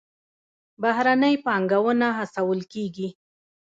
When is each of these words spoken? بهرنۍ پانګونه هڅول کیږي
بهرنۍ 0.81 1.35
پانګونه 1.45 2.07
هڅول 2.17 2.59
کیږي 2.73 3.09